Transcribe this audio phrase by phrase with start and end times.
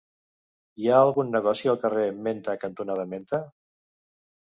[0.83, 3.45] Hi ha algun negoci al carrer Menta cantonada Menta?